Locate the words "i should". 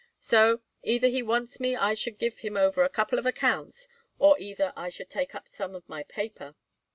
1.75-2.17, 4.75-5.11